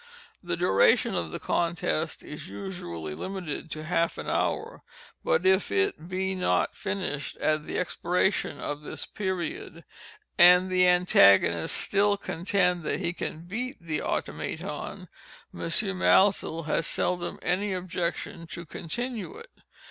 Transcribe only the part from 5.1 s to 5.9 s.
but if